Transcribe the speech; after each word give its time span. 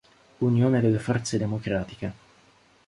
Unione 0.39 0.81
delle 0.81 0.97
Forze 0.97 1.37
Democratiche 1.37 2.13